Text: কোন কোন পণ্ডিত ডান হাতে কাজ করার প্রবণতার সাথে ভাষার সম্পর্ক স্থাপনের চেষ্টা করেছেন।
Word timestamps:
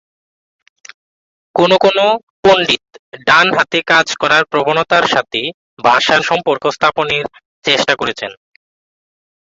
কোন 1.55 1.71
কোন 1.83 1.97
পণ্ডিত 2.43 2.85
ডান 3.27 3.47
হাতে 3.57 3.79
কাজ 3.87 4.07
করার 4.21 4.43
প্রবণতার 4.51 5.05
সাথে 5.07 5.41
ভাষার 5.83 6.21
সম্পর্ক 6.21 6.63
স্থাপনের 6.69 7.25
চেষ্টা 7.65 7.93
করেছেন। 7.95 8.31